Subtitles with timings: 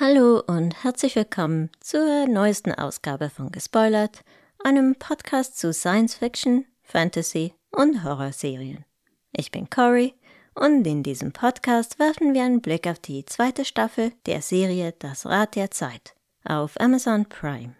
[0.00, 4.22] Hallo und herzlich willkommen zur neuesten Ausgabe von Gespoilert,
[4.62, 8.84] einem Podcast zu Science Fiction, Fantasy und Horrorserien.
[9.32, 10.14] Ich bin Cory
[10.54, 15.26] und in diesem Podcast werfen wir einen Blick auf die zweite Staffel der Serie Das
[15.26, 17.74] Rad der Zeit auf Amazon Prime.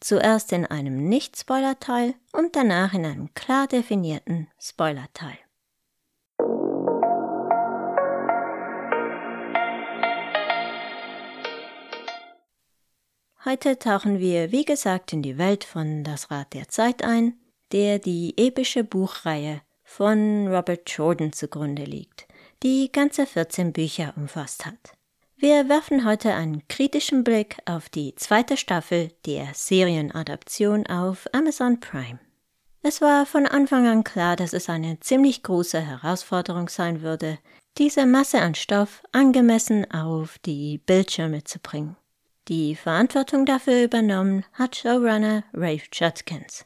[0.00, 5.38] Zuerst in einem Nicht-Spoiler-Teil und danach in einem klar definierten Spoiler-Teil.
[13.48, 17.38] Heute tauchen wir, wie gesagt, in die Welt von Das Rad der Zeit ein,
[17.70, 22.26] der die epische Buchreihe von Robert Jordan zugrunde liegt,
[22.64, 24.94] die ganze 14 Bücher umfasst hat.
[25.36, 32.18] Wir werfen heute einen kritischen Blick auf die zweite Staffel der Serienadaption auf Amazon Prime.
[32.82, 37.38] Es war von Anfang an klar, dass es eine ziemlich große Herausforderung sein würde,
[37.78, 41.96] diese Masse an Stoff angemessen auf die Bildschirme zu bringen.
[42.48, 46.64] Die Verantwortung dafür übernommen hat Showrunner Rafe Judkins.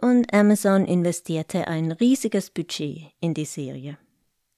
[0.00, 3.96] Und Amazon investierte ein riesiges Budget in die Serie.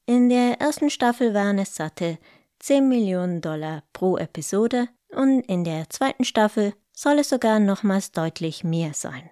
[0.06, 2.18] In der ersten Staffel waren es satte
[2.60, 8.64] 10 Millionen Dollar pro Episode und in der zweiten Staffel soll es sogar nochmals deutlich
[8.64, 9.28] mehr sein.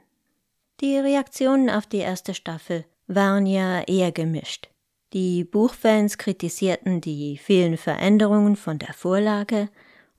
[0.81, 4.69] Die Reaktionen auf die erste Staffel waren ja eher gemischt.
[5.13, 9.71] Die Buchfans kritisierten die vielen Veränderungen von der Vorlage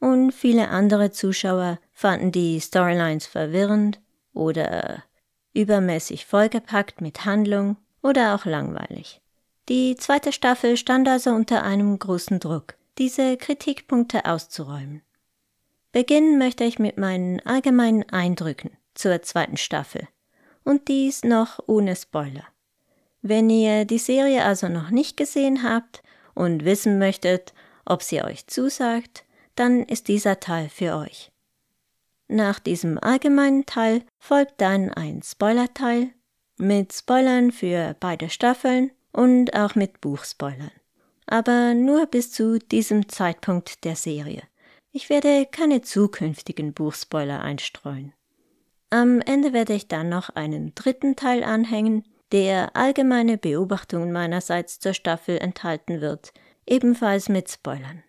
[0.01, 4.01] und viele andere Zuschauer fanden die Storylines verwirrend
[4.33, 5.03] oder
[5.53, 9.21] übermäßig vollgepackt mit Handlung oder auch langweilig.
[9.69, 15.03] Die zweite Staffel stand also unter einem großen Druck, diese Kritikpunkte auszuräumen.
[15.91, 20.07] Beginnen möchte ich mit meinen allgemeinen Eindrücken zur zweiten Staffel
[20.63, 22.45] und dies noch ohne Spoiler.
[23.21, 26.01] Wenn ihr die Serie also noch nicht gesehen habt
[26.33, 27.53] und wissen möchtet,
[27.85, 29.25] ob sie euch zusagt,
[29.61, 31.31] dann ist dieser Teil für euch.
[32.27, 36.09] Nach diesem allgemeinen Teil folgt dann ein Spoiler-Teil
[36.57, 40.71] mit Spoilern für beide Staffeln und auch mit Buchspoilern.
[41.27, 44.41] Aber nur bis zu diesem Zeitpunkt der Serie.
[44.91, 48.13] Ich werde keine zukünftigen Buchspoiler einstreuen.
[48.89, 54.95] Am Ende werde ich dann noch einen dritten Teil anhängen, der allgemeine Beobachtungen meinerseits zur
[54.95, 56.33] Staffel enthalten wird,
[56.65, 58.01] ebenfalls mit Spoilern.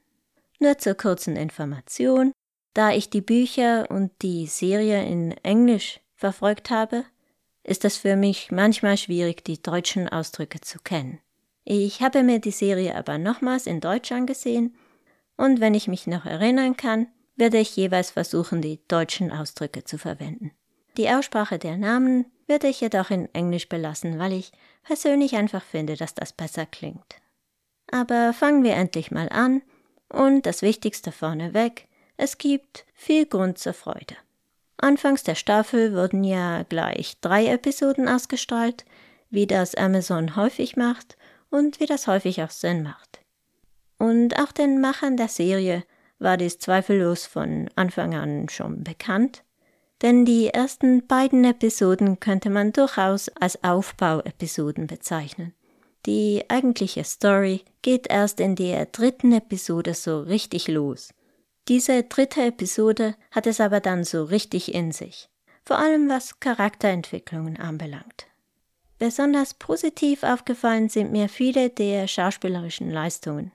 [0.62, 2.30] Nur zur kurzen Information,
[2.72, 7.04] da ich die Bücher und die Serie in Englisch verfolgt habe,
[7.64, 11.18] ist es für mich manchmal schwierig, die deutschen Ausdrücke zu kennen.
[11.64, 14.76] Ich habe mir die Serie aber nochmals in Deutsch angesehen
[15.36, 19.98] und wenn ich mich noch erinnern kann, werde ich jeweils versuchen, die deutschen Ausdrücke zu
[19.98, 20.52] verwenden.
[20.96, 24.52] Die Aussprache der Namen werde ich jedoch in Englisch belassen, weil ich
[24.84, 27.16] persönlich einfach finde, dass das besser klingt.
[27.90, 29.60] Aber fangen wir endlich mal an
[30.12, 34.16] und das Wichtigste vorneweg, es gibt viel Grund zur Freude.
[34.76, 38.84] Anfangs der Staffel wurden ja gleich drei Episoden ausgestrahlt,
[39.30, 41.16] wie das Amazon häufig macht
[41.50, 43.20] und wie das häufig auch Sinn macht.
[43.98, 45.84] Und auch den Machern der Serie
[46.18, 49.44] war dies zweifellos von Anfang an schon bekannt,
[50.02, 55.54] denn die ersten beiden Episoden könnte man durchaus als Aufbauepisoden bezeichnen.
[56.06, 61.14] Die eigentliche Story geht erst in der dritten Episode so richtig los.
[61.68, 65.28] Diese dritte Episode hat es aber dann so richtig in sich,
[65.64, 68.26] vor allem was Charakterentwicklungen anbelangt.
[68.98, 73.52] Besonders positiv aufgefallen sind mir viele der schauspielerischen Leistungen.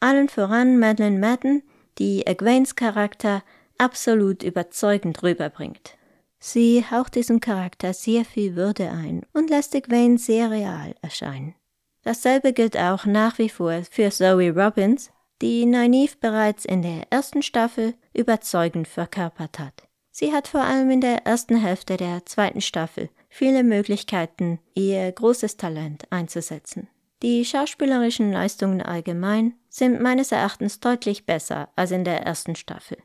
[0.00, 1.62] Allen voran Madeleine Madden,
[1.98, 3.42] die Egwenes Charakter
[3.76, 5.96] absolut überzeugend rüberbringt.
[6.38, 11.56] Sie haucht diesem Charakter sehr viel Würde ein und lässt Egwene sehr real erscheinen.
[12.02, 15.10] Dasselbe gilt auch nach wie vor für Zoe Robbins,
[15.42, 19.88] die Nynaeve bereits in der ersten Staffel überzeugend verkörpert hat.
[20.10, 25.56] Sie hat vor allem in der ersten Hälfte der zweiten Staffel viele Möglichkeiten, ihr großes
[25.56, 26.88] Talent einzusetzen.
[27.22, 32.98] Die schauspielerischen Leistungen allgemein sind meines Erachtens deutlich besser als in der ersten Staffel.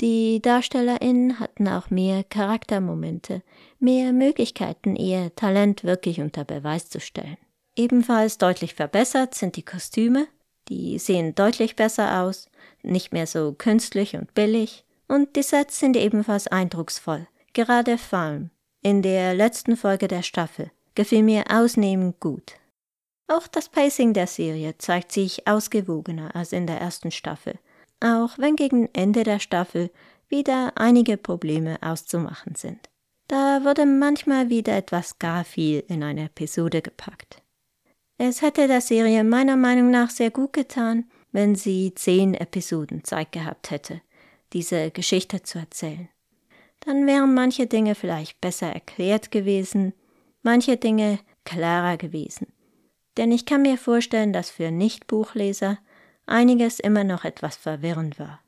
[0.00, 3.42] Die DarstellerInnen hatten auch mehr Charaktermomente,
[3.78, 7.36] mehr Möglichkeiten, ihr Talent wirklich unter Beweis zu stellen.
[7.80, 10.28] Ebenfalls deutlich verbessert sind die Kostüme.
[10.68, 12.50] Die sehen deutlich besser aus,
[12.82, 14.84] nicht mehr so künstlich und billig.
[15.08, 17.26] Und die Sets sind ebenfalls eindrucksvoll.
[17.54, 18.50] Gerade Falm
[18.82, 22.52] in der letzten Folge der Staffel gefiel mir ausnehmend gut.
[23.28, 27.58] Auch das Pacing der Serie zeigt sich ausgewogener als in der ersten Staffel,
[28.00, 29.90] auch wenn gegen Ende der Staffel
[30.28, 32.90] wieder einige Probleme auszumachen sind.
[33.26, 37.42] Da wurde manchmal wieder etwas gar viel in eine Episode gepackt.
[38.22, 43.32] Es hätte der Serie meiner Meinung nach sehr gut getan, wenn sie zehn Episoden Zeit
[43.32, 44.02] gehabt hätte.
[44.52, 46.10] diese Geschichte zu erzählen.
[46.80, 49.94] Dann wären manche Dinge vielleicht besser erklärt gewesen,
[50.42, 52.48] manche Dinge klarer gewesen.
[53.16, 55.78] Denn ich kann mir vorstellen, dass für Nicht-Buchleser
[56.26, 58.40] einiges immer noch etwas verwirrend war.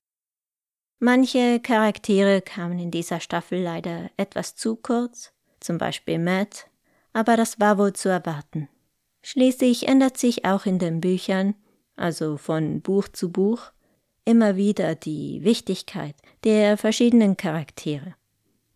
[0.99, 6.67] Manche Charaktere kamen in dieser Staffel leider etwas zu kurz, zum Beispiel Matt,
[7.15, 8.69] aber das war wohl zu erwarten.
[9.23, 11.55] Schließlich ändert sich auch in den Büchern,
[11.97, 13.71] also von Buch zu Buch,
[14.25, 16.15] immer wieder die Wichtigkeit
[16.45, 18.15] der verschiedenen Charaktere.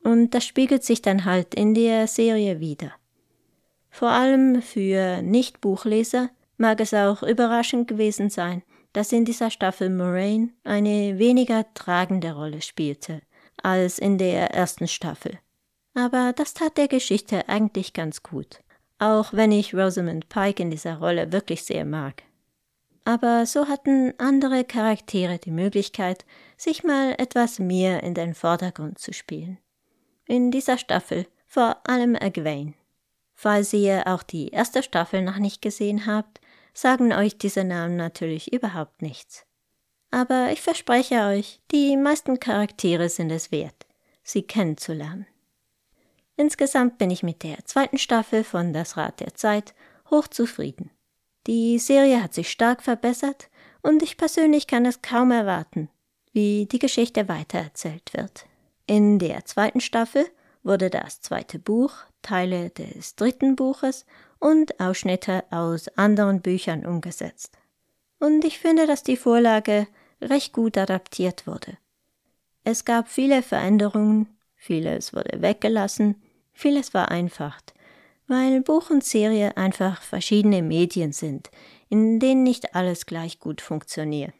[0.03, 2.93] Und das spiegelt sich dann halt in der Serie wieder.
[3.91, 8.63] Vor allem für Nicht-Buchleser mag es auch überraschend gewesen sein,
[8.93, 13.21] dass in dieser Staffel Moraine eine weniger tragende Rolle spielte
[13.63, 15.39] als in der ersten Staffel.
[15.95, 18.61] Aber das tat der Geschichte eigentlich ganz gut,
[18.99, 22.23] auch wenn ich Rosamund Pike in dieser Rolle wirklich sehr mag.
[23.05, 26.25] Aber so hatten andere Charaktere die Möglichkeit,
[26.57, 29.59] sich mal etwas mehr in den Vordergrund zu spielen.
[30.27, 32.75] In dieser Staffel vor allem Egwene.
[33.35, 36.41] Falls ihr auch die erste Staffel noch nicht gesehen habt,
[36.73, 39.47] sagen euch diese Namen natürlich überhaupt nichts.
[40.11, 43.87] Aber ich verspreche euch, die meisten Charaktere sind es wert,
[44.23, 45.27] sie kennenzulernen.
[46.37, 49.75] Insgesamt bin ich mit der zweiten Staffel von Das Rad der Zeit
[50.11, 50.91] hochzufrieden.
[51.47, 53.49] Die Serie hat sich stark verbessert
[53.83, 55.88] und ich persönlich kann es kaum erwarten,
[56.33, 58.47] wie die Geschichte weitererzählt wird.
[58.87, 60.27] In der zweiten Staffel
[60.62, 61.93] wurde das zweite Buch,
[62.23, 64.05] Teile des dritten Buches
[64.38, 67.56] und Ausschnitte aus anderen Büchern umgesetzt.
[68.19, 69.87] Und ich finde, dass die Vorlage
[70.21, 71.79] recht gut adaptiert wurde.
[72.65, 76.21] Es gab viele Veränderungen, vieles wurde weggelassen,
[76.56, 77.61] vieles war einfach,
[78.26, 81.50] weil Buch und Serie einfach verschiedene Medien sind,
[81.88, 84.35] in denen nicht alles gleich gut funktioniert.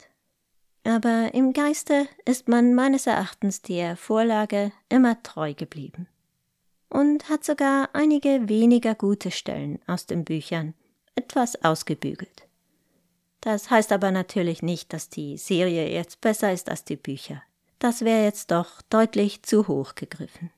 [0.82, 6.08] Aber im Geiste ist man meines Erachtens der Vorlage immer treu geblieben
[6.88, 10.74] und hat sogar einige weniger gute Stellen aus den Büchern
[11.14, 12.46] etwas ausgebügelt.
[13.40, 17.42] Das heißt aber natürlich nicht, dass die Serie jetzt besser ist als die Bücher.
[17.78, 20.50] Das wäre jetzt doch deutlich zu hoch gegriffen.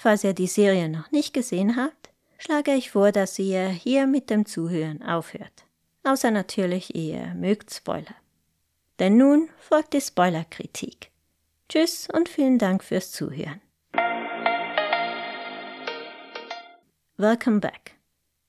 [0.00, 4.30] Falls ihr die Serie noch nicht gesehen habt, schlage ich vor, dass ihr hier mit
[4.30, 5.64] dem Zuhören aufhört.
[6.04, 8.14] Außer natürlich, ihr mögt Spoiler.
[9.00, 11.10] Denn nun folgt die Spoilerkritik.
[11.68, 13.60] Tschüss und vielen Dank fürs Zuhören.
[17.16, 17.96] Welcome back.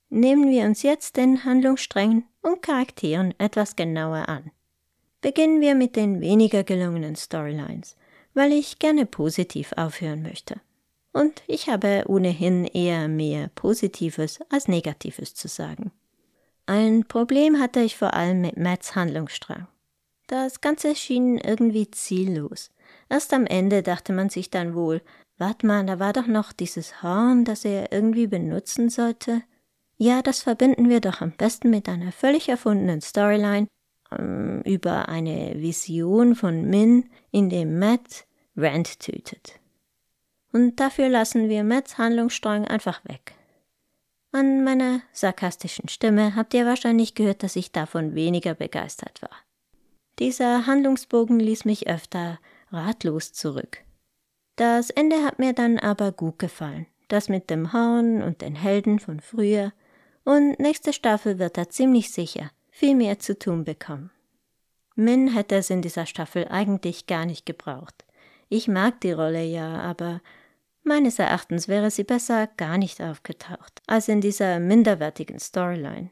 [0.10, 4.52] Nehmen wir uns jetzt den Handlungssträngen und Charakteren etwas genauer an.
[5.22, 7.96] Beginnen wir mit den weniger gelungenen Storylines,
[8.36, 10.62] weil ich gerne positiv aufhören möchte.
[11.12, 15.92] Und ich habe ohnehin eher mehr Positives als Negatives zu sagen.
[16.66, 19.68] Ein Problem hatte ich vor allem mit Matts Handlungsstrang.
[20.28, 22.70] Das Ganze schien irgendwie ziellos.
[23.10, 25.02] Erst am Ende dachte man sich dann wohl,
[25.40, 29.42] Wart mal, da war doch noch dieses Horn, das er irgendwie benutzen sollte.
[29.98, 33.68] Ja, das verbinden wir doch am besten mit einer völlig erfundenen Storyline
[34.12, 38.26] ähm, über eine Vision von Min, in dem Matt
[38.58, 39.59] Rand tötet.
[40.52, 43.34] Und dafür lassen wir Matts Handlungsstrang einfach weg.
[44.32, 49.36] An meiner sarkastischen Stimme habt ihr wahrscheinlich gehört, dass ich davon weniger begeistert war.
[50.20, 52.40] Dieser Handlungsbogen ließ mich öfter
[52.72, 53.80] ratlos zurück.
[54.56, 56.86] Das Ende hat mir dann aber gut gefallen.
[57.08, 59.72] Das mit dem Horn und den Helden von früher.
[60.26, 64.12] Und nächste Staffel wird er ziemlich sicher viel mehr zu tun bekommen.
[64.96, 68.06] Min hätte es in dieser Staffel eigentlich gar nicht gebraucht.
[68.48, 70.22] Ich mag die Rolle ja, aber
[70.90, 76.10] meines Erachtens wäre sie besser gar nicht aufgetaucht, als in dieser minderwertigen Storyline.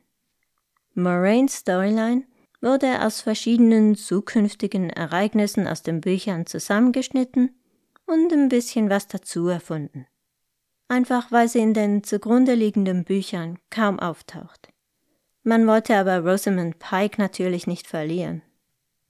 [0.93, 2.23] Moraines Storyline
[2.61, 7.59] wurde aus verschiedenen zukünftigen Ereignissen aus den Büchern zusammengeschnitten
[8.05, 10.07] und ein bisschen was dazu erfunden.
[10.87, 14.69] Einfach weil sie in den zugrunde liegenden Büchern kaum auftaucht.
[15.43, 18.41] Man wollte aber Rosamund Pike natürlich nicht verlieren.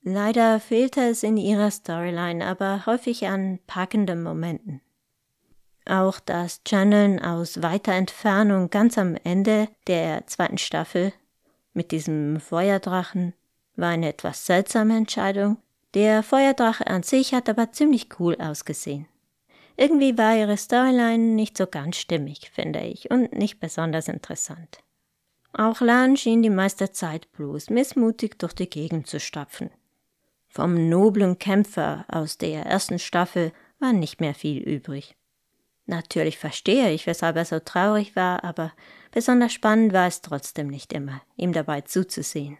[0.02, 4.82] Leider fehlte es in ihrer Storyline aber häufig an packenden Momenten.
[5.88, 11.14] Auch das Channeln aus weiter Entfernung ganz am Ende der zweiten Staffel
[11.74, 13.34] mit diesem Feuerdrachen
[13.76, 15.58] war eine etwas seltsame Entscheidung,
[15.94, 19.08] der Feuerdrache an sich hat aber ziemlich cool ausgesehen.
[19.78, 24.80] Irgendwie war ihre Storyline nicht so ganz stimmig, finde ich, und nicht besonders interessant.
[25.54, 29.70] Auch Lan schien die meiste Zeit bloß missmutig durch die Gegend zu stapfen.
[30.50, 35.16] Vom noblen Kämpfer aus der ersten Staffel war nicht mehr viel übrig.
[35.88, 38.74] Natürlich verstehe ich, weshalb er so traurig war, aber
[39.12, 42.58] besonders spannend war es trotzdem nicht immer, ihm dabei zuzusehen.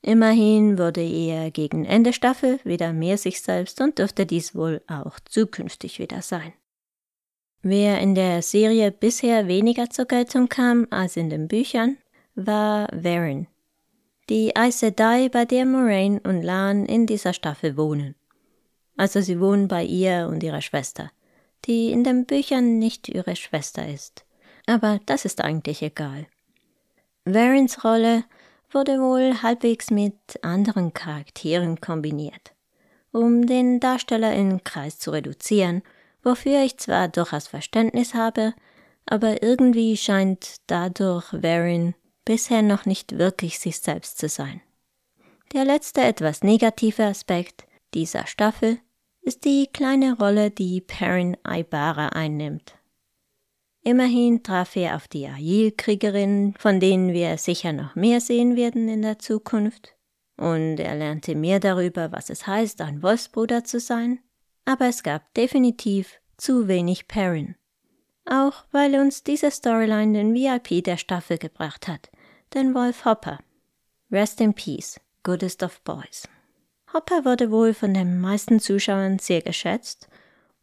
[0.00, 5.18] Immerhin wurde er gegen Ende Staffel wieder mehr sich selbst und dürfte dies wohl auch
[5.20, 6.52] zukünftig wieder sein.
[7.62, 11.96] Wer in der Serie bisher weniger zur Geltung kam als in den Büchern,
[12.36, 13.48] war Varen,
[14.28, 18.14] die Aes Sedai, bei der Moraine und Lan in dieser Staffel wohnen.
[18.96, 21.10] Also sie wohnen bei ihr und ihrer Schwester,
[21.66, 24.24] die in den Büchern nicht ihre Schwester ist.
[24.66, 26.26] Aber das ist eigentlich egal.
[27.24, 28.24] Varens Rolle
[28.70, 32.54] wurde wohl halbwegs mit anderen Charakteren kombiniert,
[33.12, 35.82] um den Darsteller in Kreis zu reduzieren,
[36.22, 38.54] wofür ich zwar durchaus Verständnis habe,
[39.06, 41.94] aber irgendwie scheint dadurch Varen
[42.24, 44.60] bisher noch nicht wirklich sich selbst zu sein.
[45.52, 48.78] Der letzte etwas negative Aspekt dieser Staffel
[49.26, 52.76] ist die kleine Rolle, die Perrin Aibara einnimmt.
[53.82, 59.02] Immerhin traf er auf die Ail-Kriegerinnen, von denen wir sicher noch mehr sehen werden in
[59.02, 59.96] der Zukunft.
[60.36, 64.20] Und er lernte mehr darüber, was es heißt, ein Wolfsbruder zu sein.
[64.64, 67.56] Aber es gab definitiv zu wenig Perrin.
[68.26, 72.10] Auch weil uns diese Storyline den VIP der Staffel gebracht hat,
[72.54, 73.40] den Wolf Hopper.
[74.12, 76.28] Rest in Peace, Goodest of Boys.
[76.96, 80.08] Hopper wurde wohl von den meisten Zuschauern sehr geschätzt,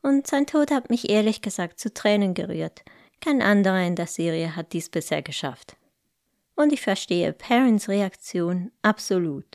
[0.01, 2.81] und sein Tod hat mich ehrlich gesagt zu Tränen gerührt,
[3.21, 5.77] kein anderer in der Serie hat dies bisher geschafft.
[6.55, 9.45] Und ich verstehe Perrins Reaktion absolut.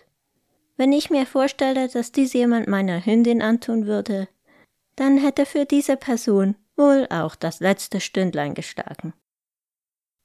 [0.77, 4.29] Wenn ich mir vorstelle, dass dies jemand meiner Hündin antun würde,
[4.95, 9.15] dann hätte für diese Person wohl auch das letzte Stündlein geschlagen.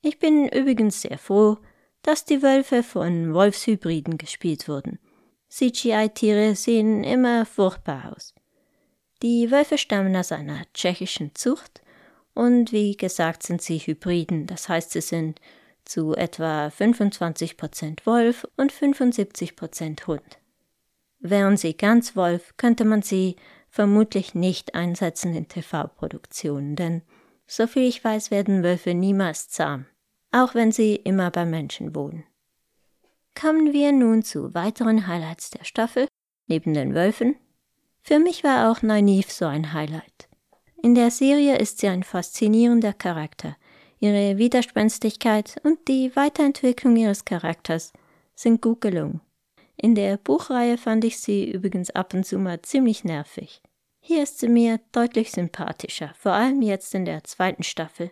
[0.04, 1.58] Ich bin übrigens sehr froh,
[2.04, 5.00] dass die Wölfe von Wolfshybriden gespielt wurden.
[5.54, 8.34] CGI-Tiere sehen immer furchtbar aus.
[9.22, 11.84] Die Wölfe stammen aus einer tschechischen Zucht
[12.34, 15.40] und wie gesagt sind sie Hybriden, das heißt sie sind
[15.86, 20.40] zu etwa 25% Wolf und 75% Hund.
[21.20, 23.36] Wären sie ganz Wolf, könnte man sie
[23.70, 27.04] vermutlich nicht einsetzen in TV-Produktionen, denn
[27.46, 29.86] soviel ich weiß, werden Wölfe niemals zahm,
[30.32, 32.24] auch wenn sie immer bei Menschen wohnen.
[33.40, 36.08] Kommen wir nun zu weiteren Highlights der Staffel,
[36.48, 37.36] neben den Wölfen.
[38.02, 40.30] Für mich war auch Nynaeve so ein Highlight.
[40.82, 43.56] In der Serie ist sie ein faszinierender Charakter.
[44.00, 47.94] Ihre Widerspenstigkeit und die Weiterentwicklung ihres Charakters
[48.36, 49.22] sind gut gelungen.
[49.78, 53.62] In der Buchreihe fand ich sie übrigens ab und zu mal ziemlich nervig.
[54.00, 58.12] Hier ist sie mir deutlich sympathischer, vor allem jetzt in der zweiten Staffel.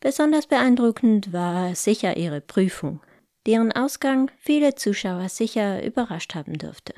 [0.00, 3.00] Besonders beeindruckend war sicher ihre Prüfung,
[3.48, 6.92] deren Ausgang viele Zuschauer sicher überrascht haben dürfte.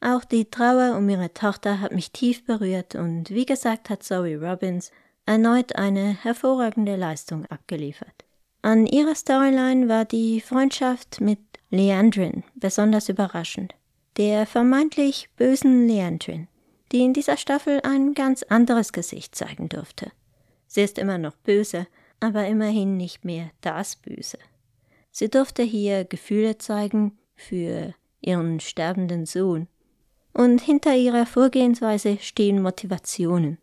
[0.00, 4.40] Auch die Trauer um ihre Tochter hat mich tief berührt und wie gesagt hat Zoe
[4.40, 4.90] Robbins
[5.26, 8.24] erneut eine hervorragende Leistung abgeliefert.
[8.62, 13.74] An ihrer Storyline war die Freundschaft mit Leandrin besonders überraschend.
[14.16, 16.48] Der vermeintlich bösen Leandrin,
[16.90, 20.10] die in dieser Staffel ein ganz anderes Gesicht zeigen durfte.
[20.66, 21.86] Sie ist immer noch böse,
[22.18, 24.38] aber immerhin nicht mehr das Böse.
[25.12, 29.68] Sie durfte hier Gefühle zeigen für ihren sterbenden Sohn
[30.32, 33.58] und hinter ihrer Vorgehensweise stehen Motivationen.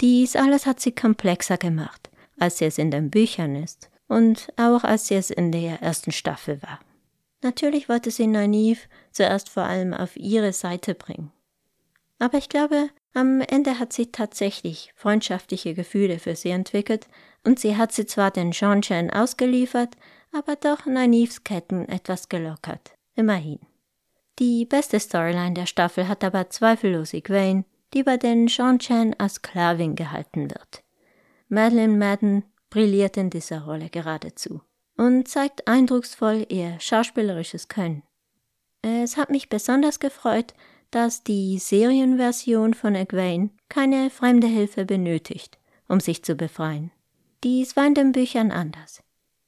[0.00, 4.82] Dies alles hat sie komplexer gemacht, als sie es in den Büchern ist und auch
[4.82, 6.80] als sie es in der ersten Staffel war.
[7.42, 8.80] Natürlich wollte sie Nynaeve
[9.12, 11.30] zuerst vor allem auf ihre Seite bringen.
[12.18, 17.08] Aber ich glaube, am Ende hat sie tatsächlich freundschaftliche Gefühle für sie entwickelt
[17.44, 19.96] und sie hat sie zwar den Jean-Chen ausgeliefert,
[20.32, 22.92] aber doch Nynaeves Ketten etwas gelockert.
[23.14, 23.60] Immerhin.
[24.38, 29.34] Die beste Storyline der Staffel hat aber zweifellos Egwene, die bei den Sean Chan als
[29.34, 30.82] Sklavin gehalten wird.
[31.48, 34.62] Madeline Madden brilliert in dieser Rolle geradezu
[34.96, 38.02] und zeigt eindrucksvoll ihr schauspielerisches Können.
[38.80, 40.54] Es hat mich besonders gefreut,
[40.90, 45.58] dass die Serienversion von Egwene keine fremde Hilfe benötigt,
[45.88, 46.90] um sich zu befreien.
[47.44, 49.02] Dies war in den Büchern anders.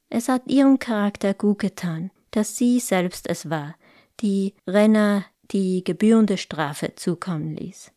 [0.09, 3.75] Es hat ihrem Charakter gut getan, dass sie selbst es war,
[4.21, 7.91] die Renner die gebührende Strafe zukommen ließ.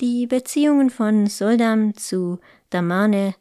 [0.00, 2.38] Die Beziehungen von Soldam zu
[2.70, 3.34] Damane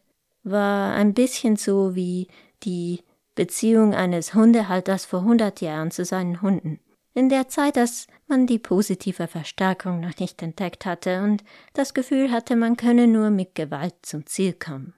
[0.43, 2.27] war ein bisschen so wie
[2.63, 3.01] die
[3.35, 6.79] Beziehung eines Hundehalters vor hundert Jahren zu seinen Hunden.
[7.15, 12.31] In der Zeit, dass man die positive Verstärkung noch nicht entdeckt hatte und das Gefühl
[12.31, 14.93] hatte, man könne nur mit Gewalt zum Ziel kommen.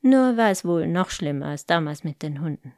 [0.00, 2.74] Nur war es wohl noch schlimmer als damals mit den Hunden.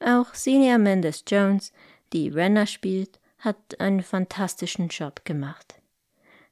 [0.00, 1.72] Auch Senior Mendes Jones
[2.12, 5.80] die Renner spielt, hat einen fantastischen Job gemacht.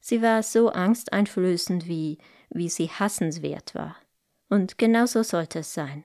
[0.01, 2.19] Sie war so angsteinflößend, wie,
[2.51, 3.97] wie sie hassenswert war.
[4.49, 6.05] Und genauso sollte es sein.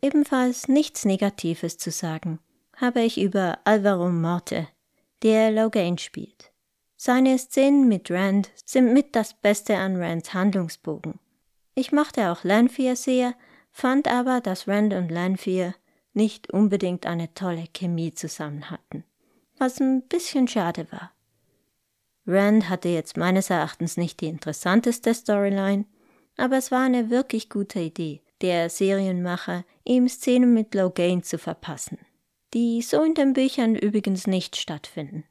[0.00, 2.38] Ebenfalls nichts Negatives zu sagen,
[2.76, 4.68] habe ich über Alvaro Morte,
[5.22, 6.52] der Logain spielt.
[6.96, 11.18] Seine Szenen mit Rand sind mit das Beste an Rands Handlungsbogen.
[11.78, 13.34] Ich mochte auch Lanfear sehr,
[13.70, 15.74] fand aber, dass Rand und Lanfear
[16.14, 19.04] nicht unbedingt eine tolle Chemie zusammen hatten,
[19.58, 21.12] was ein bisschen schade war.
[22.26, 25.84] Rand hatte jetzt meines Erachtens nicht die interessanteste Storyline,
[26.38, 31.98] aber es war eine wirklich gute Idee, der Serienmacher, ihm Szenen mit Logain zu verpassen,
[32.54, 35.24] die so in den Büchern übrigens nicht stattfinden.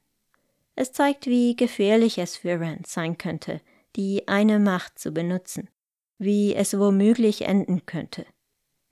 [0.75, 3.61] Es zeigt, wie gefährlich es für Rand sein könnte,
[3.95, 5.69] die eine Macht zu benutzen,
[6.17, 8.25] wie es womöglich enden könnte.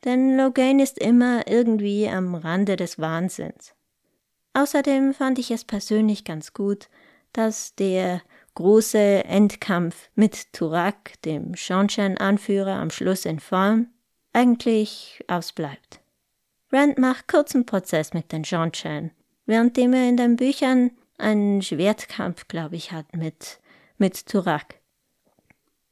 [0.03, 3.73] Denn Logain ist immer irgendwie am Rande des Wahnsinns.
[4.53, 6.89] Außerdem fand ich es persönlich ganz gut,
[7.31, 8.21] dass der
[8.55, 13.87] große Endkampf mit Turak, dem Shanshan-Anführer, am Schluss in Form,
[14.31, 16.01] eigentlich ausbleibt.
[16.71, 19.11] Rand macht kurzen Prozess mit den Shanshan,
[19.45, 23.59] währenddem er in den Büchern einen Schwertkampf, glaube ich, hat mit,
[23.97, 24.75] mit Turak.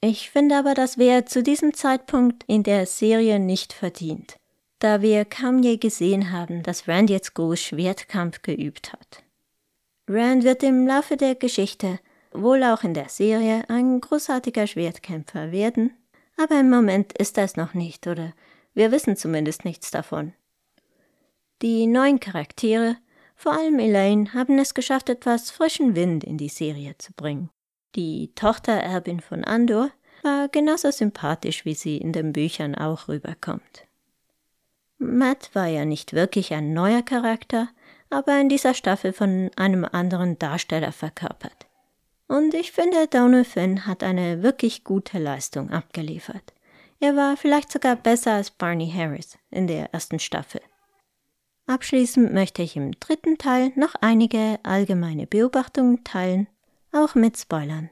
[0.04, 4.38] Ich finde aber, dass wir zu diesem Zeitpunkt in der Serie nicht verdient,
[4.80, 9.24] da wir kaum je gesehen haben, dass Rand jetzt groß Schwertkampf geübt hat.
[10.08, 12.00] Rand wird im Laufe der Geschichte,
[12.32, 15.96] wohl auch in der Serie, ein großartiger Schwertkämpfer werden,
[16.36, 18.34] aber im Moment ist das noch nicht, oder
[18.74, 20.34] wir wissen zumindest nichts davon.
[21.62, 22.98] Die neuen Charaktere
[23.36, 27.52] vor allem Elaine haben es geschafft, etwas frischen Wind in die Serie zu bringen.
[27.96, 29.90] Die Tochtererbin von Andor
[30.24, 33.86] war genauso sympathisch, wie sie in den Büchern auch rüberkommt.
[34.98, 37.70] Matt war ja nicht wirklich ein neuer Charakter,
[38.10, 41.66] aber in dieser Staffel von einem anderen Darsteller verkörpert.
[42.28, 46.54] Und ich finde, Donald Finn hat eine wirklich gute Leistung abgeliefert.
[47.00, 50.62] Er war vielleicht sogar besser als Barney Harris in der ersten Staffel.
[51.66, 56.48] Abschließend möchte ich im dritten Teil noch einige allgemeine Beobachtungen teilen,
[56.92, 57.90] auch mit Spoilern.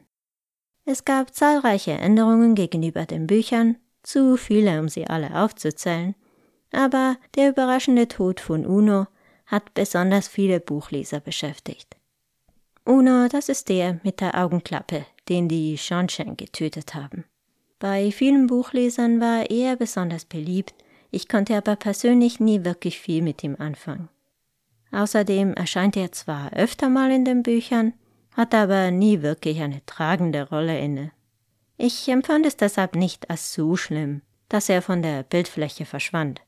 [0.85, 6.15] Es gab zahlreiche Änderungen gegenüber den Büchern, zu viele, um sie alle aufzuzählen,
[6.71, 9.07] aber der überraschende Tod von Uno
[9.45, 11.95] hat besonders viele Buchleser beschäftigt.
[12.85, 17.25] Uno, das ist der mit der Augenklappe, den die Shanshan getötet haben.
[17.77, 20.73] Bei vielen Buchlesern war er besonders beliebt,
[21.11, 24.09] ich konnte aber persönlich nie wirklich viel mit ihm anfangen.
[24.91, 27.93] Außerdem erscheint er zwar öfter mal in den Büchern,
[28.39, 31.11] hat aber nie wirklich eine tragende Rolle inne.
[31.75, 36.39] Ich empfand es deshalb nicht als so schlimm, dass er von der Bildfläche verschwand.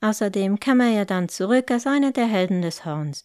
[0.00, 3.22] Außerdem kam er ja dann zurück als einer der Helden des Horns,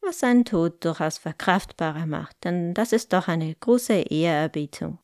[0.00, 4.98] was seinen Tod durchaus verkraftbarer macht, denn das ist doch eine große Ehrerbietung.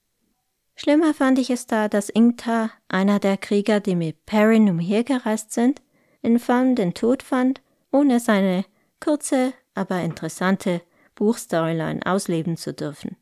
[0.74, 5.80] Schlimmer fand ich es da, dass Ingta, einer der Krieger, die mit Perrin umhergereist sind,
[6.22, 7.60] in Fallen den Tod fand,
[7.92, 8.64] ohne seine
[8.98, 10.80] kurze, aber interessante
[11.18, 13.16] Buchstoryline ausleben zu dürfen.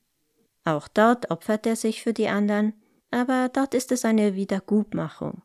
[0.64, 2.74] Auch dort opfert er sich für die anderen,
[3.10, 5.40] aber dort ist es eine Wiedergutmachung.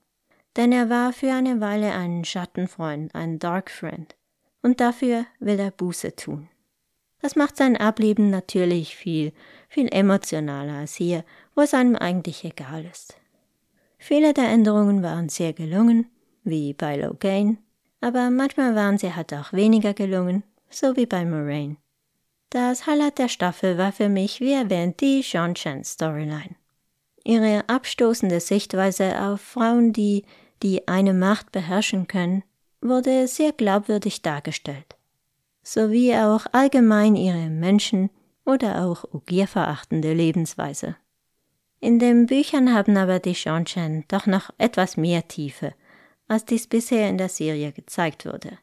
[0.57, 4.13] Denn er war für eine Weile ein Schattenfreund, ein Dark Friend,
[4.61, 6.49] und dafür will er Buße tun.
[7.21, 9.31] Das macht sein Ableben natürlich viel,
[9.69, 11.23] viel emotionaler als hier,
[11.55, 13.15] wo es einem eigentlich egal ist.
[13.97, 16.09] Viele der Änderungen waren sehr gelungen,
[16.43, 17.59] wie bei Logain,
[18.01, 21.77] aber manchmal waren sie halt auch weniger gelungen, so wie bei Moraine.
[22.51, 26.57] Das Highlight der Staffel war für mich, wie erwähnt, die Sean Chen Storyline.
[27.23, 30.25] Ihre abstoßende Sichtweise auf Frauen, die
[30.61, 32.43] die eine Macht beherrschen können,
[32.81, 34.97] wurde sehr glaubwürdig dargestellt,
[35.63, 38.09] sowie auch allgemein ihre Menschen-
[38.45, 40.97] oder auch Ugierverachtende Lebensweise.
[41.79, 45.73] In den Büchern haben aber die Shanshan doch noch etwas mehr Tiefe,
[46.27, 48.57] als dies bisher in der Serie gezeigt wurde.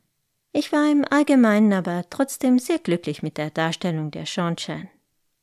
[0.52, 4.88] Ich war im Allgemeinen aber trotzdem sehr glücklich mit der Darstellung der Shanshan.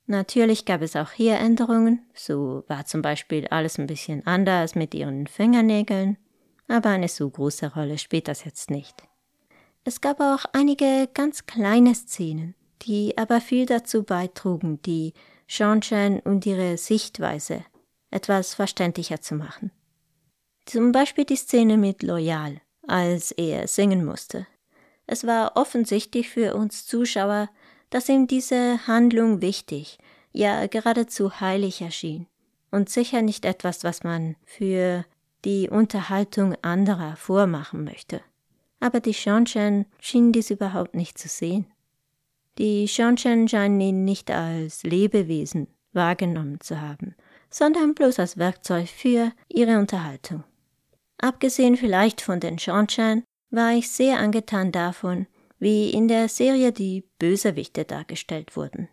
[0.08, 4.94] Natürlich gab es auch hier Änderungen, so war zum Beispiel alles ein bisschen anders mit
[4.94, 6.18] ihren Fingernägeln,
[6.68, 9.04] aber eine so große Rolle spielt das jetzt nicht.
[9.84, 15.14] Es gab auch einige ganz kleine Szenen, die aber viel dazu beitrugen, die
[15.48, 17.64] Shanshan und ihre Sichtweise
[18.12, 19.72] etwas verständlicher zu machen.
[20.66, 24.48] Zum Beispiel die Szene mit Loyal, als er singen musste.
[25.08, 27.50] Es war offensichtlich für uns Zuschauer,
[27.90, 29.98] dass ihm diese Handlung wichtig,
[30.32, 32.28] ja geradezu heilig erschien
[32.72, 35.06] und sicher nicht etwas, was man für
[35.46, 38.22] die Unterhaltung anderer vormachen möchte.
[38.80, 41.68] Aber die Shanshan schienen dies überhaupt nicht zu sehen.
[42.58, 47.16] Die Shanshan scheinen ihn nicht als Lebewesen wahrgenommen zu haben,
[47.50, 50.44] sondern bloß als Werkzeug für ihre Unterhaltung.
[51.18, 53.24] Abgesehen vielleicht von den Shanshan
[53.56, 55.28] war ich sehr angetan davon,
[55.60, 58.90] wie in der Serie die Bösewichte dargestellt wurden.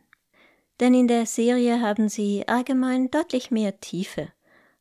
[0.81, 4.29] Denn in der Serie haben sie allgemein deutlich mehr Tiefe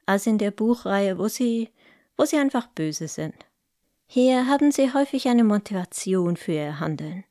[0.05, 1.69] als in der Buchreihe, wo sie,
[2.17, 3.35] wo sie einfach böse sind.
[4.07, 7.23] Hier haben sie häufig eine Motivation für ihr Handeln.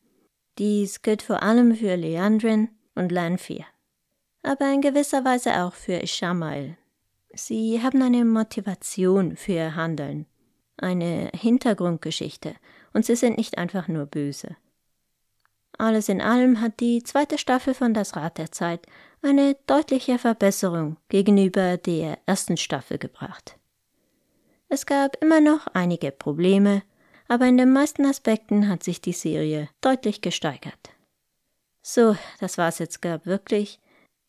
[0.59, 3.67] Dies gilt vor allem für Leandrin und Lanfear,
[4.43, 6.77] aber in gewisser Weise auch für Ishamael.
[7.33, 10.27] Sie haben eine Motivation für ihr Handeln,
[10.83, 12.55] eine Hintergrundgeschichte,
[12.93, 14.57] und sie sind nicht einfach nur böse.
[15.79, 18.87] Alles in allem hat die zweite Staffel von Das Rad der Zeit
[19.23, 23.57] eine deutliche Verbesserung gegenüber der ersten Staffel gebracht.
[24.69, 26.83] Es gab immer noch einige Probleme,
[27.29, 30.90] aber in den meisten Aspekten hat sich die Serie deutlich gesteigert.
[31.83, 33.81] So, das war's jetzt gab wirklich.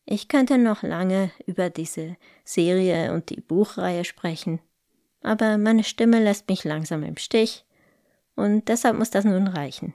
[0.04, 4.60] Ich könnte noch lange über diese Serie und die Buchreihe sprechen,
[5.22, 7.64] aber meine Stimme lässt mich langsam im Stich,
[8.34, 9.94] und deshalb muss das nun reichen.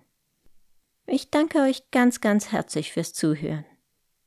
[1.05, 3.65] Ich danke euch ganz, ganz herzlich fürs Zuhören.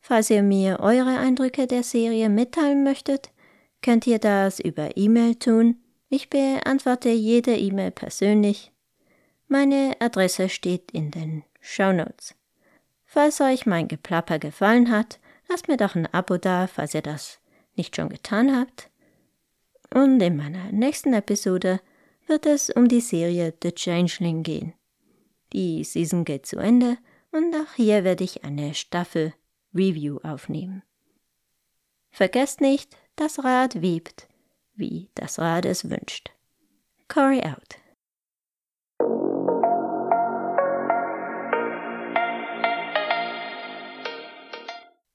[0.01, 3.31] Falls ihr mir eure Eindrücke der Serie mitteilen möchtet,
[3.83, 5.77] könnt ihr das über E-Mail tun
[6.13, 8.73] ich beantworte jede E-Mail persönlich.
[9.47, 12.35] Meine Adresse steht in den Show Notes.
[13.05, 17.39] Falls euch mein Geplapper gefallen hat, lasst mir doch ein Abo da, falls ihr das
[17.77, 18.90] nicht schon getan habt.
[19.93, 21.81] Und in meiner nächsten Episode
[22.27, 24.75] wird es um die Serie The Changeling gehen.
[25.53, 26.99] Die Season geht zu Ende
[27.33, 29.35] und auch hier werde ich eine Staffel
[29.75, 30.83] Review aufnehmen.
[32.11, 34.31] Vergesst nicht, das Rad wiebt
[34.81, 36.31] wie das Rad es wünscht.
[37.07, 37.77] Corey out.